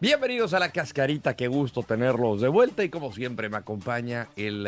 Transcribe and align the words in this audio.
Bienvenidos 0.00 0.54
a 0.54 0.58
la 0.58 0.72
cascarita, 0.72 1.36
qué 1.36 1.46
gusto 1.46 1.82
tenerlos 1.82 2.40
de 2.40 2.48
vuelta 2.48 2.82
y 2.82 2.88
como 2.88 3.12
siempre 3.12 3.50
me 3.50 3.58
acompaña 3.58 4.28
el 4.34 4.66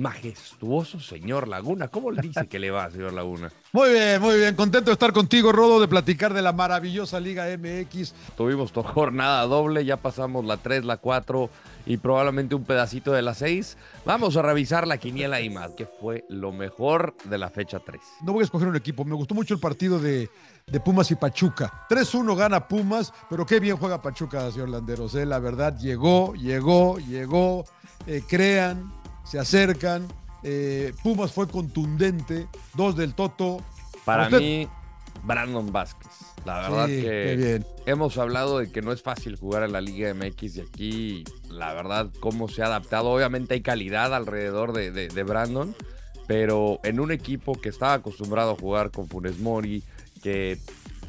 majestuoso 0.00 0.98
señor 0.98 1.46
Laguna. 1.46 1.88
¿Cómo 1.88 2.10
le 2.10 2.22
dice 2.22 2.46
que 2.48 2.58
le 2.58 2.70
va, 2.70 2.90
señor 2.90 3.12
Laguna? 3.12 3.52
Muy 3.72 3.90
bien, 3.90 4.20
muy 4.20 4.36
bien. 4.36 4.56
Contento 4.56 4.90
de 4.90 4.94
estar 4.94 5.12
contigo, 5.12 5.52
Rodo, 5.52 5.80
de 5.80 5.88
platicar 5.88 6.34
de 6.34 6.42
la 6.42 6.52
maravillosa 6.52 7.20
Liga 7.20 7.46
MX. 7.56 8.14
Tuvimos 8.36 8.72
jornada 8.72 9.42
doble, 9.46 9.84
ya 9.84 9.96
pasamos 9.98 10.44
la 10.44 10.56
3, 10.56 10.84
la 10.84 10.96
4 10.96 11.50
y 11.86 11.98
probablemente 11.98 12.54
un 12.54 12.64
pedacito 12.64 13.12
de 13.12 13.22
la 13.22 13.34
6. 13.34 13.76
Vamos 14.04 14.36
a 14.36 14.42
revisar 14.42 14.86
la 14.86 14.98
quiniela 14.98 15.40
y 15.40 15.50
más, 15.50 15.72
que 15.72 15.86
fue 15.86 16.24
lo 16.28 16.52
mejor 16.52 17.14
de 17.24 17.38
la 17.38 17.50
fecha 17.50 17.78
3. 17.78 18.00
No 18.24 18.32
voy 18.32 18.42
a 18.42 18.44
escoger 18.44 18.68
un 18.68 18.76
equipo, 18.76 19.04
me 19.04 19.14
gustó 19.14 19.34
mucho 19.34 19.54
el 19.54 19.60
partido 19.60 19.98
de, 19.98 20.30
de 20.66 20.80
Pumas 20.80 21.10
y 21.10 21.14
Pachuca. 21.14 21.86
3-1 21.90 22.36
gana 22.36 22.66
Pumas, 22.66 23.12
pero 23.28 23.44
qué 23.44 23.60
bien 23.60 23.76
juega 23.76 24.00
Pachuca, 24.00 24.50
señor 24.50 24.70
Landeros. 24.70 25.14
¿eh? 25.14 25.26
La 25.26 25.38
verdad, 25.38 25.78
llegó, 25.78 26.34
llegó, 26.34 26.98
llegó. 26.98 27.64
Eh, 28.06 28.22
crean, 28.26 28.99
se 29.30 29.38
acercan. 29.38 30.06
Eh, 30.42 30.92
Pumas 31.02 31.32
fue 31.32 31.46
contundente. 31.48 32.46
Dos 32.74 32.96
del 32.96 33.14
Toto. 33.14 33.58
Para 34.04 34.24
Usted- 34.24 34.38
mí, 34.40 34.68
Brandon 35.22 35.70
Vázquez. 35.72 36.08
La 36.46 36.60
verdad 36.62 36.86
Sí, 36.86 37.02
que 37.02 37.36
bien. 37.36 37.66
hemos 37.84 38.16
hablado 38.16 38.58
de 38.58 38.72
que 38.72 38.80
no 38.80 38.92
es 38.92 39.02
fácil 39.02 39.36
jugar 39.36 39.62
en 39.64 39.72
la 39.72 39.80
Liga 39.82 40.08
MX 40.14 40.56
y 40.56 40.60
aquí, 40.62 41.24
la 41.50 41.74
verdad, 41.74 42.10
cómo 42.20 42.48
se 42.48 42.62
ha 42.62 42.66
adaptado. 42.66 43.10
Obviamente 43.10 43.54
hay 43.54 43.60
calidad 43.60 44.14
alrededor 44.14 44.72
de, 44.72 44.90
de- 44.90 45.08
de 45.08 45.22
Brandon, 45.22 45.76
pero 46.26 46.80
en 46.84 46.98
un 47.00 47.12
equipo 47.12 47.52
que 47.60 47.68
estaba 47.68 47.92
acostumbrado 47.94 48.52
a 48.52 48.56
jugar 48.56 48.90
con 48.90 49.06
Funes 49.08 49.38
Mori, 49.38 49.82
que 50.22 50.58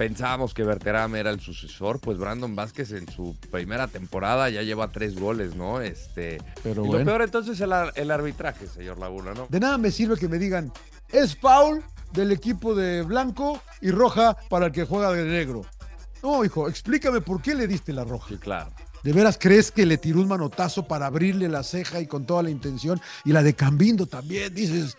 pensábamos 0.02 0.56
que 0.56 0.64
Berterame 0.64 1.20
era 1.20 1.30
el 1.30 1.40
sucesor, 1.40 2.00
pues 2.00 2.18
Brandon 2.18 2.56
Vázquez 2.56 2.92
en 2.92 3.08
su 3.08 3.36
primera 3.52 3.88
temporada 3.88 4.50
ya 4.50 4.64
lleva 4.64 4.92
tres 4.92 5.14
goles, 5.14 5.56
¿no? 5.56 5.80
Este, 5.80 6.40
Pero 6.64 6.82
y 6.82 6.86
lo 6.86 6.94
bueno. 6.94 7.06
peor 7.06 7.22
entonces 7.22 7.54
es 7.54 7.62
el, 7.62 7.72
el 7.94 8.10
arbitraje, 8.10 8.66
señor 8.66 8.98
Laguna, 8.98 9.36
¿no? 9.36 9.46
De 9.48 9.60
nada 9.60 9.78
me 9.78 9.92
sirve 9.92 10.18
que 10.18 10.28
me 10.28 10.40
digan, 10.40 10.74
es 11.12 11.38
foul 11.38 11.84
del 12.14 12.32
equipo 12.32 12.74
de 12.74 13.04
blanco 13.04 13.62
y 13.80 13.92
roja 13.92 14.36
para 14.50 14.66
el 14.66 14.72
que 14.72 14.86
juega 14.86 15.12
de 15.12 15.24
negro. 15.24 15.62
No, 16.24 16.44
hijo, 16.44 16.68
explícame 16.68 17.22
por 17.22 17.40
qué 17.40 17.54
le 17.54 17.68
diste 17.68 17.94
la 17.94 18.04
roja. 18.04 18.30
Sí, 18.30 18.38
claro. 18.38 18.72
¿De 19.04 19.14
veras 19.14 19.38
crees 19.40 19.72
que 19.72 19.86
le 19.86 20.00
tiró 20.00 20.20
un 20.22 20.30
manotazo 20.30 20.88
para 20.88 21.06
abrirle 21.06 21.48
la 21.48 21.62
ceja 21.62 22.00
y 22.00 22.08
con 22.08 22.26
toda 22.26 22.42
la 22.42 22.50
intención? 22.50 23.00
Y 23.24 23.34
la 23.34 23.44
de 23.44 23.54
Cambindo 23.54 24.08
también, 24.08 24.52
dices. 24.52 24.98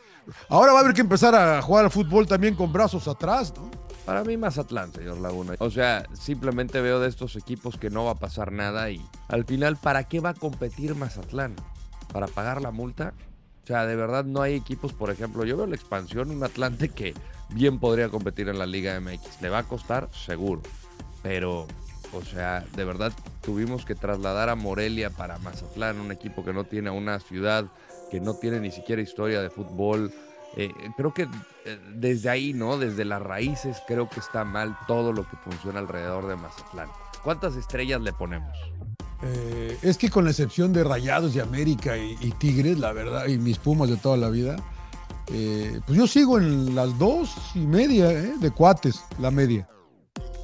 Ahora 0.48 0.72
va 0.72 0.78
a 0.78 0.82
haber 0.82 0.94
que 0.94 1.00
empezar 1.00 1.34
a 1.34 1.60
jugar 1.60 1.86
al 1.86 1.90
fútbol 1.90 2.28
también 2.28 2.54
con 2.54 2.72
brazos 2.72 3.08
atrás, 3.08 3.52
¿no? 3.56 3.81
Para 4.04 4.24
mí 4.24 4.36
Mazatlán, 4.36 4.92
señor 4.92 5.18
Laguna. 5.18 5.54
O 5.58 5.70
sea, 5.70 6.04
simplemente 6.12 6.80
veo 6.80 6.98
de 6.98 7.08
estos 7.08 7.36
equipos 7.36 7.78
que 7.78 7.88
no 7.88 8.04
va 8.04 8.12
a 8.12 8.18
pasar 8.18 8.50
nada 8.50 8.90
y 8.90 9.00
al 9.28 9.44
final, 9.44 9.76
¿para 9.76 10.04
qué 10.04 10.20
va 10.20 10.30
a 10.30 10.34
competir 10.34 10.94
Mazatlán? 10.96 11.54
¿Para 12.12 12.26
pagar 12.26 12.60
la 12.60 12.72
multa? 12.72 13.14
O 13.62 13.66
sea, 13.66 13.86
de 13.86 13.94
verdad 13.94 14.24
no 14.24 14.42
hay 14.42 14.54
equipos, 14.54 14.92
por 14.92 15.10
ejemplo, 15.10 15.44
yo 15.44 15.56
veo 15.56 15.66
la 15.66 15.76
expansión, 15.76 16.30
un 16.32 16.42
Atlante 16.42 16.88
que 16.88 17.14
bien 17.50 17.78
podría 17.78 18.08
competir 18.08 18.48
en 18.48 18.58
la 18.58 18.66
Liga 18.66 18.98
MX. 19.00 19.40
Le 19.40 19.48
va 19.48 19.58
a 19.58 19.62
costar, 19.62 20.08
seguro. 20.12 20.62
Pero, 21.22 21.68
o 22.12 22.22
sea, 22.22 22.64
de 22.74 22.84
verdad 22.84 23.12
tuvimos 23.40 23.84
que 23.84 23.94
trasladar 23.94 24.48
a 24.48 24.56
Morelia 24.56 25.10
para 25.10 25.38
Mazatlán, 25.38 26.00
un 26.00 26.10
equipo 26.10 26.44
que 26.44 26.52
no 26.52 26.64
tiene 26.64 26.90
una 26.90 27.20
ciudad, 27.20 27.66
que 28.10 28.20
no 28.20 28.34
tiene 28.34 28.58
ni 28.58 28.72
siquiera 28.72 29.00
historia 29.00 29.40
de 29.40 29.48
fútbol. 29.48 30.12
Eh, 30.56 30.72
creo 30.96 31.14
que 31.14 31.22
eh, 31.64 31.78
desde 31.94 32.28
ahí, 32.28 32.52
¿no? 32.52 32.78
Desde 32.78 33.04
las 33.04 33.22
raíces, 33.22 33.78
creo 33.86 34.08
que 34.08 34.20
está 34.20 34.44
mal 34.44 34.76
todo 34.86 35.12
lo 35.12 35.28
que 35.28 35.36
funciona 35.36 35.78
alrededor 35.78 36.26
de 36.28 36.36
Mazatlán. 36.36 36.88
¿Cuántas 37.24 37.56
estrellas 37.56 38.00
le 38.00 38.12
ponemos? 38.12 38.56
Eh, 39.22 39.78
es 39.82 39.96
que 39.98 40.10
con 40.10 40.24
la 40.24 40.30
excepción 40.30 40.72
de 40.72 40.84
Rayados 40.84 41.34
de 41.34 41.40
América 41.42 41.96
y, 41.96 42.16
y 42.20 42.32
Tigres, 42.32 42.78
la 42.78 42.92
verdad, 42.92 43.28
y 43.28 43.38
mis 43.38 43.58
Pumas 43.58 43.88
de 43.88 43.96
toda 43.96 44.16
la 44.16 44.28
vida, 44.28 44.56
eh, 45.28 45.80
pues 45.86 45.96
yo 45.96 46.06
sigo 46.06 46.38
en 46.38 46.74
las 46.74 46.98
dos 46.98 47.34
y 47.54 47.60
media, 47.60 48.10
¿eh? 48.10 48.34
De 48.40 48.50
cuates, 48.50 49.02
la 49.18 49.30
media. 49.30 49.68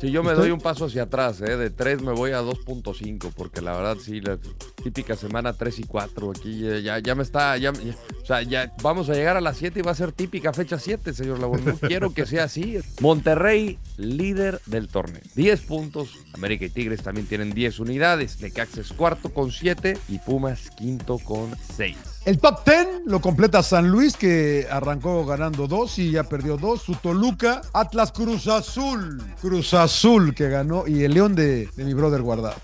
Si 0.01 0.13
yo 0.13 0.23
me 0.23 0.31
¿Usted? 0.31 0.43
doy 0.43 0.51
un 0.53 0.61
paso 0.61 0.85
hacia 0.85 1.03
atrás, 1.03 1.41
¿eh? 1.41 1.57
de 1.57 1.71
3 1.71 2.03
me 2.03 2.13
voy 2.13 2.31
a 2.31 2.41
2.5, 2.41 3.33
porque 3.35 3.61
la 3.61 3.77
verdad 3.77 3.97
sí, 4.01 4.21
la 4.21 4.39
típica 4.83 5.17
semana 5.17 5.53
3 5.53 5.81
y 5.81 5.83
4, 5.83 6.31
aquí 6.31 6.61
ya, 6.85 7.01
ya, 7.01 7.15
me 7.17 7.25
está, 7.25 7.57
ya, 7.57 7.73
sea, 8.29 8.43
ya 8.43 8.73
vamos 8.83 9.09
a 9.09 9.15
llegar 9.15 9.37
a 9.37 9.41
las 9.41 9.57
7 9.57 9.81
y 9.81 9.83
va 9.83 9.93
a 9.93 9.95
ser 9.95 10.13
típica 10.13 10.53
fecha 10.53 10.79
7, 10.79 11.15
señor 11.15 11.39
Laguna. 11.39 11.63
No 11.73 11.79
quiero 11.79 12.13
que 12.13 12.27
sea 12.27 12.45
así. 12.45 12.79
Monterrey, 13.01 13.79
líder 13.97 14.61
del 14.67 14.89
torneo. 14.89 15.23
10 15.35 15.61
puntos, 15.63 16.11
América 16.35 16.67
y 16.67 16.69
Tigres 16.69 17.03
también 17.03 17.27
tienen 17.27 17.51
10 17.51 17.81
unidades, 17.81 18.41
Necaxa 18.41 18.83
es 18.83 18.93
cuarto 18.93 19.33
con 19.33 19.51
7 19.51 19.97
y 20.09 20.19
Pumas 20.19 20.71
quinto 20.77 21.19
con 21.19 21.51
6. 21.77 21.97
El 22.27 22.39
top 22.39 22.65
10 22.67 22.89
lo 23.07 23.21
completa 23.21 23.63
San 23.63 23.89
Luis, 23.89 24.17
que 24.17 24.67
arrancó 24.71 25.25
ganando 25.25 25.67
dos 25.67 25.99
y 25.99 26.11
ya 26.11 26.25
perdió 26.25 26.59
dos. 26.59 26.83
Su 26.83 26.95
Toluca, 26.97 27.63
Atlas 27.73 28.13
Cruz 28.13 28.47
Azul. 28.47 29.23
Cruz 29.41 29.73
Azul 29.73 30.35
que 30.35 30.51
ganó 30.51 30.87
y 30.87 31.05
el 31.05 31.15
León 31.15 31.35
de, 31.35 31.71
de 31.75 31.85
mi 31.85 31.95
brother 31.95 32.21
guardado. 32.21 32.57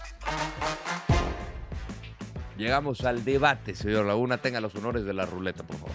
Llegamos 2.56 3.04
al 3.04 3.24
debate, 3.24 3.74
señor 3.74 4.06
Laguna. 4.06 4.38
Tenga 4.38 4.60
los 4.60 4.74
honores 4.76 5.04
de 5.04 5.12
la 5.12 5.26
ruleta, 5.26 5.62
por 5.64 5.76
favor. 5.76 5.94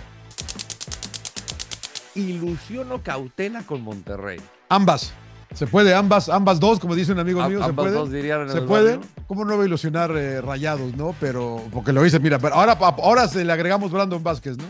Ilusión 2.15 2.91
o 2.91 3.01
cautela 3.01 3.63
con 3.63 3.81
Monterrey. 3.81 4.39
Ambas. 4.69 5.13
Se 5.55 5.65
puede, 5.65 5.95
ambas, 5.95 6.29
ambas 6.29 6.59
dos, 6.59 6.79
como 6.79 6.93
dice 6.95 7.11
un 7.11 7.19
amigo 7.19 7.41
Am- 7.41 7.49
mío, 7.49 7.59
se 7.59 7.65
ambas 7.65 7.85
puede. 7.85 7.95
dos 7.95 8.11
dirían 8.11 8.41
en 8.41 8.49
Se 8.49 8.61
puede. 8.61 8.99
¿Cómo 9.27 9.45
no 9.45 9.57
va 9.57 9.63
a 9.63 9.65
ilusionar 9.65 10.11
eh, 10.15 10.41
rayados, 10.41 10.95
no? 10.95 11.15
Pero, 11.19 11.63
porque 11.71 11.91
lo 11.91 12.03
dice, 12.03 12.19
mira, 12.19 12.37
pero 12.37 12.55
ahora, 12.55 12.73
ahora 12.73 13.27
se 13.27 13.43
le 13.43 13.51
agregamos 13.51 13.91
Brandon 13.91 14.23
Vázquez, 14.23 14.57
¿no? 14.57 14.65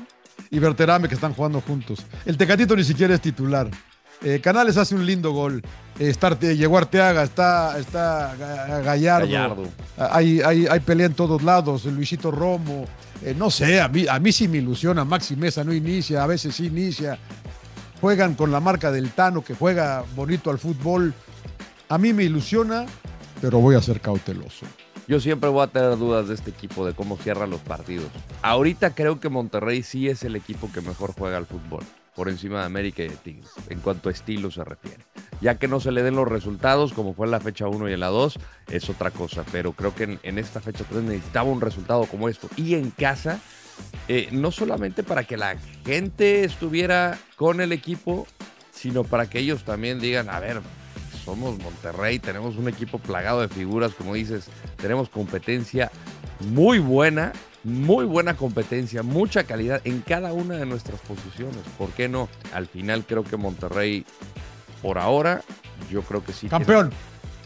Y 0.50 0.60
Berterame 0.60 1.10
que 1.10 1.16
están 1.16 1.34
jugando 1.34 1.60
juntos. 1.60 2.06
El 2.26 2.38
Tecatito 2.38 2.76
ni 2.78 2.84
siquiera 2.86 3.14
es 3.14 3.20
titular. 3.22 3.70
Eh, 4.22 4.42
Canales 4.42 4.78
hace 4.78 4.96
un 4.96 5.06
lindo 5.06 5.32
gol. 5.32 5.62
Eh, 5.98 6.10
está 6.10 6.38
llegó 6.40 6.78
Arteaga, 6.78 7.24
está, 7.24 7.78
está 7.80 8.36
Ga- 8.38 8.84
Gallardo. 8.84 9.26
Gallardo. 9.28 9.64
Hay, 9.98 10.42
hay, 10.42 10.68
hay 10.68 10.80
pelea 10.82 11.06
en 11.08 11.14
todos 11.14 11.42
lados. 11.44 11.86
Luisito 11.86 12.32
Romo. 12.32 12.86
Eh, 13.24 13.34
no 13.38 13.50
sé, 13.50 13.82
a 13.82 13.88
mí, 13.88 14.06
a 14.10 14.20
mí 14.20 14.32
sí 14.32 14.48
me 14.48 14.58
ilusiona. 14.58 15.04
Maxi 15.06 15.36
Mesa 15.36 15.64
no 15.64 15.74
inicia, 15.74 16.24
a 16.24 16.28
veces 16.28 16.56
sí 16.56 16.68
inicia. 16.68 17.18
Juegan 18.02 18.36
con 18.36 18.52
la 18.52 18.60
marca 18.62 18.92
del 18.92 19.12
Tano, 19.12 19.44
que 19.44 19.54
juega 19.56 20.04
bonito 20.16 20.50
al 20.50 20.58
fútbol. 20.60 21.14
A 21.90 21.98
mí 21.98 22.14
me 22.14 22.24
ilusiona, 22.24 22.86
pero 23.42 23.60
voy 23.60 23.76
a 23.76 23.82
ser 23.82 24.00
cauteloso. 24.00 24.66
Yo 25.08 25.20
siempre 25.20 25.50
voy 25.50 25.64
a 25.64 25.68
tener 25.68 25.98
dudas 25.98 26.28
de 26.28 26.36
este 26.36 26.52
equipo, 26.52 26.86
de 26.86 26.94
cómo 26.94 27.18
cierra 27.18 27.48
los 27.48 27.60
partidos. 27.62 28.06
Ahorita 28.42 28.92
creo 28.94 29.20
que 29.20 29.28
Monterrey 29.28 29.82
sí 29.84 30.08
es 30.08 30.24
el 30.24 30.36
equipo 30.36 30.72
que 30.72 30.82
mejor 30.82 31.14
juega 31.18 31.36
al 31.38 31.48
fútbol, 31.48 31.84
por 32.20 32.28
encima 32.28 32.60
de 32.60 32.66
América 32.66 33.02
y 33.02 33.08
de 33.08 33.16
Tigres, 33.16 33.50
en 33.70 33.80
cuanto 33.80 34.10
a 34.10 34.12
estilo 34.12 34.52
se 34.52 34.62
refiere. 34.66 34.98
Ya 35.40 35.56
que 35.56 35.70
no 35.70 35.80
se 35.80 35.94
le 35.94 36.04
den 36.04 36.18
los 36.18 36.28
resultados, 36.28 36.92
como 36.92 37.14
fue 37.14 37.28
en 37.28 37.32
la 37.32 37.40
fecha 37.40 37.70
1 37.70 37.88
y 37.88 37.94
en 37.94 38.00
la 38.02 38.08
2, 38.08 38.38
es 38.72 38.90
otra 38.90 39.10
cosa. 39.10 39.46
Pero 39.54 39.72
creo 39.72 39.96
que 39.96 40.20
en, 40.22 40.38
esta 40.38 40.60
fecha 40.60 40.84
3 40.84 41.02
necesitaba 41.04 41.50
un 41.50 41.62
resultado 41.62 42.04
como 42.08 42.28
esto. 42.28 42.50
Y 42.58 42.76
en 42.76 42.90
casa, 42.90 43.40
eh, 44.10 44.28
no 44.34 44.52
solamente 44.52 45.02
para 45.02 45.24
que 45.24 45.38
la 45.38 45.56
gente 45.86 46.44
estuviera 46.44 47.18
con 47.38 47.62
el 47.62 47.72
equipo, 47.72 48.28
sino 48.74 49.06
para 49.06 49.30
que 49.30 49.40
ellos 49.40 49.64
también 49.64 50.02
digan, 50.02 50.30
a 50.30 50.42
ver, 50.42 50.60
somos 51.24 51.58
Monterrey, 51.60 52.20
tenemos 52.20 52.58
un 52.58 52.68
equipo 52.68 53.00
plagado 53.00 53.40
de 53.40 53.48
figuras, 53.48 53.94
como 53.94 54.14
dices, 54.14 54.50
tenemos 54.76 55.08
competencia 55.08 55.90
muy 56.42 56.80
buena, 56.80 57.32
muy 57.64 58.06
buena 58.06 58.36
competencia, 58.36 59.04
mucha 59.04 59.44
calidad 59.44 59.82
en 59.84 60.02
cada 60.02 60.34
una 60.34 60.56
de 60.56 60.66
nuestras 60.66 61.00
posiciones. 61.02 61.60
¿Por 61.78 61.90
qué 61.90 62.08
no? 62.08 62.30
Al 62.54 62.68
final 62.68 63.06
creo 63.06 63.24
que 63.24 63.38
Monterrey, 63.38 64.06
por 64.82 64.98
ahora, 64.98 65.42
yo 65.92 66.02
creo 66.04 66.24
que 66.24 66.32
sí. 66.34 66.42
tiene- 66.48 66.52
Campeón. 66.52 66.94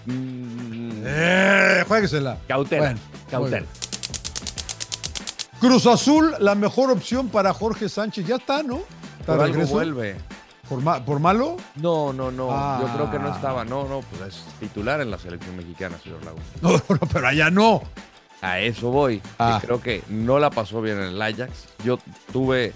Mm, 0.06 1.04
Eh, 1.06 1.84
juéguesela. 1.88 2.38
cautela, 2.48 2.82
Bueno, 2.84 3.00
cautela. 3.30 3.66
Cruz 5.60 5.86
Azul, 5.88 6.36
la 6.40 6.56
mejor 6.56 6.92
opción 6.92 7.30
para 7.30 7.54
Jorge 7.54 7.88
Sánchez. 7.88 8.28
Ya 8.28 8.36
está, 8.36 8.64
¿no? 8.64 8.82
Está 9.20 9.38
Por 9.38 9.46
algo 9.46 9.66
vuelve. 9.68 10.18
¿Por, 10.68 10.82
ma- 10.82 11.04
por 11.04 11.20
malo? 11.20 11.58
No, 11.76 12.12
no, 12.14 12.32
no. 12.32 12.50
Yo 12.82 12.94
creo 12.94 13.12
que 13.12 13.20
no 13.20 13.32
Ah. 13.32 13.36
estaba. 13.36 13.64
No, 13.66 13.88
no, 13.88 14.02
pues 14.02 14.34
es 14.34 14.44
titular 14.60 15.00
en 15.02 15.12
la 15.12 15.18
selección 15.18 15.56
mexicana, 15.56 15.98
señor 16.04 16.24
Laguna. 16.26 16.44
No, 16.62 16.72
no, 16.72 17.08
pero 17.12 17.28
allá 17.28 17.50
no. 17.50 17.82
A 18.44 18.60
eso 18.60 18.92
voy. 18.92 19.22
Ah. 19.40 19.60
creo 19.64 19.82
que 19.82 20.04
no 20.10 20.38
la 20.38 20.50
pasó 20.50 20.82
bien 20.82 20.98
en 20.98 21.06
el 21.06 21.22
Ajax. 21.22 21.70
Yo 21.86 21.98
tuve 22.34 22.74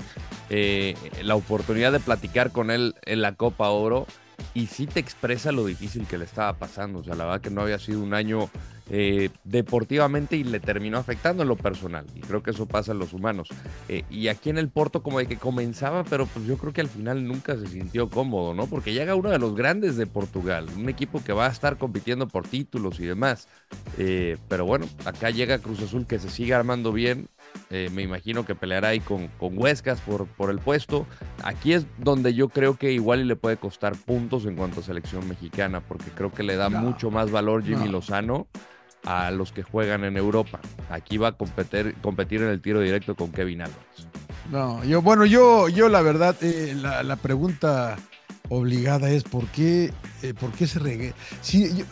eh, 0.50 0.96
la 1.22 1.36
oportunidad 1.36 1.92
de 1.92 2.00
platicar 2.00 2.52
con 2.52 2.72
él 2.72 2.96
en 3.04 3.22
la 3.22 3.34
Copa 3.34 3.68
Oro 3.68 4.08
y 4.54 4.68
sí 4.68 4.88
te 4.88 5.02
expresa 5.02 5.52
lo 5.52 5.66
difícil 5.66 6.08
que 6.08 6.18
le 6.18 6.24
estaba 6.24 6.54
pasando. 6.54 7.00
O 7.00 7.04
sea, 7.04 7.16
la 7.16 7.26
verdad 7.26 7.42
que 7.42 7.50
no 7.50 7.62
había 7.62 7.80
sido 7.80 8.02
un 8.02 8.14
año 8.14 8.50
eh, 8.90 9.30
deportivamente 9.44 10.38
y 10.38 10.46
le 10.46 10.62
terminó 10.62 10.98
afectando 10.98 11.44
en 11.44 11.50
lo 11.50 11.58
personal. 11.58 12.06
Y 12.16 12.22
creo 12.22 12.42
que 12.42 12.52
eso 12.52 12.68
pasa 12.68 12.94
en 12.94 13.00
los 13.00 13.12
humanos. 13.12 13.50
Eh, 13.90 14.04
y 14.10 14.30
aquí 14.30 14.50
en 14.50 14.58
el 14.58 14.70
Porto 14.70 15.04
como 15.04 15.20
de 15.20 15.28
que 15.28 15.36
comenzaba, 15.36 16.06
pero 16.06 16.26
pues 16.26 16.46
yo 16.46 16.58
creo 16.58 16.72
que 16.72 16.82
al 16.82 16.88
final 16.88 17.28
nunca 17.28 17.58
se 17.58 17.68
sintió 17.68 18.10
cómodo, 18.10 18.54
¿no? 18.54 18.68
Porque 18.68 18.94
llega 18.94 19.16
uno 19.16 19.30
de 19.30 19.40
los 19.40 19.56
grandes 19.56 19.98
de 19.98 20.08
Portugal, 20.08 20.68
un 20.78 20.88
equipo 20.88 21.22
que 21.22 21.34
va 21.34 21.48
a 21.48 21.52
estar 21.52 21.78
compitiendo 21.78 22.28
por 22.28 22.48
títulos 22.48 23.00
y 23.02 23.06
demás. 23.06 23.50
Eh, 23.98 24.38
pero 24.48 24.66
bueno, 24.66 24.86
acá 25.04 25.32
llega 25.32 25.60
Cruz 25.60 25.82
Azul 25.82 26.08
que 26.08 26.20
se 26.20 26.30
sigue 26.30 26.54
armando 26.54 26.94
bien. 26.94 27.28
me 27.70 28.04
imagino 28.04 28.46
que 28.46 28.56
peleará 28.56 28.90
ahí 28.90 29.02
con, 29.02 29.28
con 29.40 29.58
Huescas 29.58 30.00
por, 30.00 30.28
por 30.28 30.50
el 30.50 30.60
puesto. 30.60 31.06
Aquí 31.44 31.74
es 31.74 31.86
donde 31.98 32.34
yo 32.34 32.48
creo 32.48 32.78
que 32.78 32.94
igual 32.94 33.28
le 33.28 33.36
puede 33.36 33.58
costar 33.58 33.96
puntos 33.98 34.46
en 34.46 34.56
cuanto 34.56 34.80
a 34.80 34.84
selección 34.84 35.28
mexicana, 35.28 35.82
porque 35.82 36.12
creo 36.12 36.32
que 36.32 36.44
le 36.44 36.56
da 36.56 36.70
mucho 36.70 37.12
más 37.12 37.32
valor 37.32 37.64
Jimmy 37.64 37.90
Lozano 37.90 38.48
a 39.06 39.32
los 39.32 39.52
que 39.52 39.64
juegan 39.64 40.04
en 40.04 40.18
Europa. 40.18 40.60
Aquí 40.90 41.18
va 41.18 41.30
a 41.30 41.32
competir, 41.34 41.96
competir 42.02 42.42
en 42.42 42.50
el 42.50 42.62
tiro 42.62 42.82
directo 42.82 43.16
con 43.16 43.32
Kevin 43.32 43.62
Álvarez. 43.62 44.08
No, 44.52 44.84
yo, 44.84 45.02
bueno, 45.02 45.26
yo, 45.26 45.68
yo 45.70 45.90
la 45.90 46.02
verdad, 46.02 46.36
eh, 46.42 46.76
la, 46.76 47.16
pregunta 47.18 47.98
obligada 48.50 49.10
es 49.10 49.24
¿por 49.24 49.46
qué, 49.48 49.92
eh, 50.22 50.34
¿por 50.34 50.52
qué 50.54 50.68
se 50.68 50.80
regue? 50.80 51.14
Si, 51.42 51.84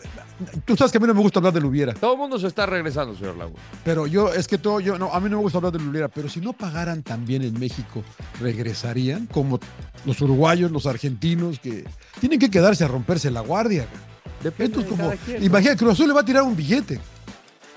tú 0.64 0.74
sabes 0.74 0.90
que 0.90 0.96
a 0.96 1.00
mí 1.02 1.06
no 1.06 1.14
me 1.14 1.20
gusta 1.20 1.38
hablar 1.38 1.52
de 1.52 1.60
Lubiera. 1.60 1.92
Todo 1.92 2.12
el 2.12 2.18
mundo 2.18 2.38
se 2.38 2.46
está 2.46 2.64
regresando, 2.64 3.14
señor 3.14 3.36
Laguna. 3.36 3.60
Pero 3.84 4.06
yo, 4.06 4.32
es 4.32 4.48
que 4.48 4.56
todo, 4.56 4.80
yo, 4.80 4.98
no, 4.98 5.12
a 5.12 5.20
mí 5.20 5.28
no 5.28 5.36
me 5.36 5.42
gusta 5.42 5.58
hablar 5.58 5.72
de 5.72 5.80
Lubiera, 5.80 6.08
pero 6.08 6.30
si 6.30 6.40
no 6.40 6.54
pagaran 6.54 7.02
también 7.02 7.42
en 7.42 7.58
México, 7.58 8.02
regresarían 8.40 9.26
como 9.26 9.60
los 10.06 10.20
uruguayos, 10.22 10.70
los 10.70 10.86
argentinos, 10.86 11.58
que 11.58 11.84
tienen 12.20 12.38
que 12.38 12.50
quedarse 12.50 12.84
a 12.84 12.88
romperse 12.88 13.30
la 13.30 13.40
guardia. 13.40 13.86
Esto 14.58 14.80
es 14.80 14.86
como, 14.86 15.12
imagina, 15.40 15.76
Cruz 15.76 15.92
Azul 15.92 16.08
le 16.08 16.14
va 16.14 16.20
a 16.20 16.24
tirar 16.24 16.42
un 16.42 16.56
billete. 16.56 17.00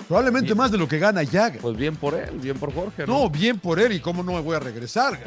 Probablemente 0.07 0.55
más 0.55 0.71
de 0.71 0.77
lo 0.77 0.87
que 0.87 0.97
gana 0.97 1.21
ya. 1.21 1.53
Pues 1.61 1.77
bien 1.77 1.95
por 1.95 2.15
él, 2.15 2.39
bien 2.39 2.57
por 2.57 2.73
Jorge. 2.73 3.05
¿no? 3.05 3.29
bien 3.29 3.59
por 3.59 3.79
él 3.79 3.93
y 3.93 3.99
cómo 3.99 4.23
no 4.23 4.33
me 4.33 4.41
voy 4.41 4.55
a 4.55 4.59
regresar. 4.59 5.19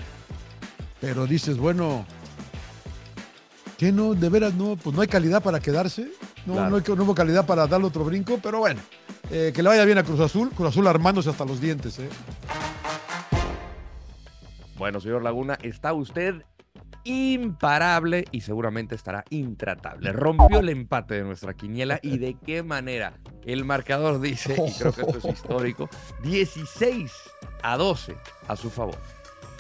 Pero 1.00 1.26
dices, 1.26 1.56
bueno, 1.56 2.04
¿qué 3.78 3.92
no? 3.92 4.14
De 4.14 4.28
veras, 4.28 4.54
no, 4.54 4.76
pues 4.76 4.94
no 4.94 5.02
hay 5.02 5.08
calidad 5.08 5.42
para 5.42 5.60
quedarse. 5.60 6.08
No, 6.46 6.68
no, 6.68 6.76
hay, 6.76 6.82
no 6.96 7.14
calidad 7.14 7.46
para 7.46 7.66
darle 7.68 7.86
otro 7.86 8.04
brinco, 8.04 8.40
pero 8.42 8.58
bueno, 8.58 8.80
eh, 9.30 9.52
que 9.54 9.62
le 9.62 9.68
vaya 9.68 9.84
bien 9.84 9.98
a 9.98 10.02
Cruz 10.02 10.18
Azul. 10.18 10.50
Cruz 10.50 10.70
Azul 10.70 10.86
armándose 10.88 11.30
hasta 11.30 11.44
los 11.44 11.60
dientes. 11.60 12.00
¿eh? 12.00 12.08
Bueno, 14.76 15.00
señor 15.00 15.22
Laguna, 15.22 15.58
está 15.62 15.92
usted 15.92 16.42
imparable 17.04 18.24
y 18.30 18.40
seguramente 18.42 18.94
estará 18.94 19.24
intratable. 19.30 20.12
Rompió 20.12 20.60
el 20.60 20.68
empate 20.68 21.14
de 21.14 21.24
nuestra 21.24 21.54
quiniela 21.54 21.98
y 22.02 22.18
de 22.18 22.34
qué 22.34 22.62
manera. 22.62 23.14
El 23.44 23.64
marcador 23.64 24.20
dice, 24.20 24.52
y 24.54 24.72
creo 24.72 24.92
que 24.92 25.02
esto 25.02 25.18
es 25.18 25.24
histórico, 25.24 25.88
16 26.22 27.12
a 27.62 27.76
12 27.76 28.16
a 28.48 28.56
su 28.56 28.70
favor. 28.70 28.98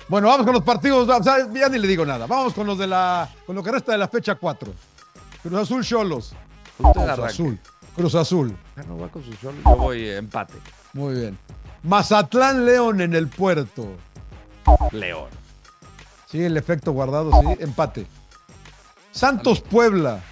Bueno, 0.08 0.28
vamos 0.28 0.44
con 0.44 0.54
los 0.54 0.64
partidos, 0.64 1.08
ya 1.24 1.68
ni 1.68 1.78
le 1.78 1.88
digo 1.88 2.04
nada. 2.04 2.26
Vamos 2.26 2.52
con 2.52 2.66
los 2.66 2.78
de 2.78 2.86
la 2.86 3.28
con 3.46 3.56
lo 3.56 3.62
que 3.62 3.72
resta 3.72 3.92
de 3.92 3.98
la 3.98 4.08
fecha 4.08 4.34
4. 4.34 4.72
Cruz 5.42 5.60
Azul 5.60 5.84
Cholos. 5.84 6.34
Cruz 6.76 6.96
Azul. 6.96 7.58
Cruz 7.94 8.14
Azul. 8.14 8.56
Ah, 8.76 8.82
no 8.86 8.98
va 8.98 9.08
con 9.08 9.22
su 9.24 9.32
Cholos, 9.34 9.62
yo 9.64 9.76
voy 9.76 10.08
empate. 10.08 10.54
Muy 10.92 11.14
bien. 11.14 11.38
Mazatlán 11.82 12.64
León 12.64 13.00
en 13.00 13.14
el 13.14 13.28
puerto. 13.28 13.96
León. 14.92 15.28
Sí, 16.32 16.42
el 16.42 16.56
efecto 16.56 16.92
guardado, 16.92 17.30
sí. 17.30 17.46
Empate. 17.60 18.06
Santos 19.10 19.60
Puebla. 19.60 20.22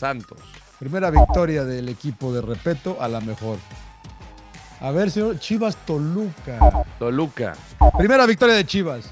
Santos. 0.00 0.38
Primera 0.80 1.10
victoria 1.10 1.64
del 1.64 1.88
equipo 1.88 2.32
de 2.32 2.42
Repeto 2.42 3.00
a 3.00 3.06
la 3.06 3.20
mejor. 3.20 3.58
A 4.80 4.90
ver, 4.90 5.12
señor. 5.12 5.38
Chivas 5.38 5.76
Toluca. 5.86 6.84
Toluca. 6.98 7.54
Primera 7.96 8.26
victoria 8.26 8.56
de 8.56 8.66
Chivas. 8.66 9.04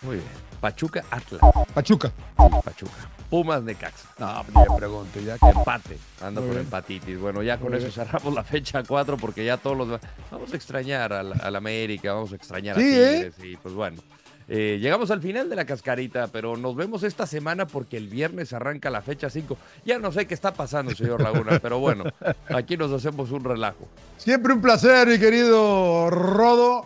Muy 0.00 0.16
bien. 0.16 0.28
Pachuca 0.58 1.04
Atlas. 1.10 1.42
Pachuca. 1.74 2.10
Pachuca. 2.64 3.10
Pumas 3.28 3.62
de 3.66 3.74
Cax. 3.74 4.04
No, 4.18 4.44
pues 4.50 4.66
ya 4.66 4.74
pregunto, 4.74 5.20
ya 5.20 5.36
que 5.36 5.48
empate. 5.50 5.98
Ando 6.22 6.40
por 6.40 6.56
empatitis. 6.56 7.18
Bueno, 7.18 7.42
ya 7.42 7.58
con 7.58 7.74
eso 7.74 7.90
cerramos 7.90 8.32
la 8.32 8.42
fecha 8.42 8.82
4 8.82 9.18
porque 9.18 9.44
ya 9.44 9.58
todos 9.58 9.76
los. 9.76 10.00
Vamos 10.30 10.50
a 10.50 10.56
extrañar 10.56 11.12
a 11.12 11.22
la, 11.22 11.58
América, 11.58 12.14
vamos 12.14 12.32
a 12.32 12.36
extrañar 12.36 12.76
a 12.76 12.78
Tigres. 12.78 13.34
¿eh? 13.38 13.48
Y 13.48 13.56
pues 13.58 13.74
bueno. 13.74 14.00
Eh, 14.54 14.78
llegamos 14.82 15.10
al 15.10 15.22
final 15.22 15.48
de 15.48 15.56
la 15.56 15.64
cascarita, 15.64 16.26
pero 16.26 16.58
nos 16.58 16.76
vemos 16.76 17.02
esta 17.04 17.26
semana 17.26 17.66
porque 17.66 17.96
el 17.96 18.08
viernes 18.08 18.52
arranca 18.52 18.90
la 18.90 19.00
fecha 19.00 19.30
5. 19.30 19.56
Ya 19.86 19.98
no 19.98 20.12
sé 20.12 20.26
qué 20.26 20.34
está 20.34 20.52
pasando, 20.52 20.94
señor 20.94 21.22
Laguna, 21.22 21.58
pero 21.58 21.78
bueno, 21.78 22.04
aquí 22.54 22.76
nos 22.76 22.92
hacemos 22.92 23.30
un 23.30 23.44
relajo. 23.44 23.88
Siempre 24.18 24.52
un 24.52 24.60
placer, 24.60 25.08
mi 25.08 25.18
querido 25.18 26.10
Rodo. 26.10 26.84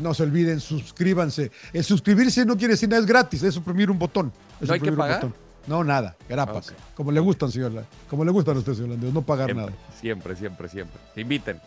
No 0.00 0.14
se 0.14 0.22
olviden, 0.22 0.60
suscríbanse. 0.60 1.50
El 1.74 1.84
suscribirse 1.84 2.46
no 2.46 2.56
quiere 2.56 2.72
decir 2.72 2.88
nada, 2.88 3.02
es 3.02 3.06
gratis, 3.06 3.42
es 3.42 3.52
suprimir 3.52 3.90
un 3.90 3.98
botón. 3.98 4.32
¿No 4.60 4.72
hay 4.72 4.80
que 4.80 4.92
pagar? 4.92 5.28
No, 5.66 5.84
nada, 5.84 6.16
grapas. 6.26 6.72
Como 6.94 7.12
le 7.12 7.20
gustan, 7.20 7.52
señor. 7.52 7.84
Como 8.08 8.24
le 8.24 8.30
gustan 8.30 8.56
a 8.56 8.60
usted, 8.60 8.72
señor 8.72 8.90
Landeo, 8.90 9.12
no 9.12 9.20
pagar 9.20 9.54
nada. 9.54 9.72
Siempre, 10.00 10.36
siempre, 10.36 10.70
siempre. 10.70 10.98
Te 11.14 11.20
inviten. 11.20 11.60